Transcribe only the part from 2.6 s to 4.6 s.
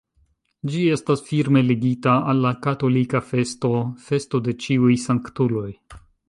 katolika festo festo de